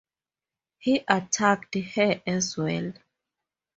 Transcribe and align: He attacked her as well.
He 0.79 1.03
attacked 1.07 1.75
her 1.75 2.23
as 2.25 2.57
well. 2.57 2.93